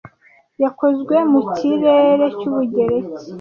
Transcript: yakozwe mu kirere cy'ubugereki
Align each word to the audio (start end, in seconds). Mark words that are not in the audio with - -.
yakozwe 0.63 1.15
mu 1.31 1.41
kirere 1.57 2.25
cy'ubugereki 2.37 3.23